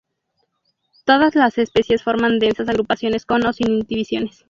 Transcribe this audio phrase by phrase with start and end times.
[1.05, 4.39] Todas las especies forman densas agrupaciones con o sin divisiones.